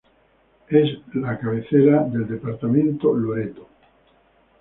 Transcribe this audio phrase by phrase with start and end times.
[0.67, 3.67] Es la cabecera del departamento Loreto.